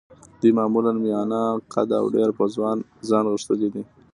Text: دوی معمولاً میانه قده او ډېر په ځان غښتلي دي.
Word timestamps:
دوی 0.39 0.51
معمولاً 0.59 0.91
میانه 1.03 1.41
قده 1.73 1.95
او 2.01 2.07
ډېر 2.15 2.29
په 2.37 2.43
ځان 3.09 3.25
غښتلي 3.33 3.69
دي. 3.73 3.83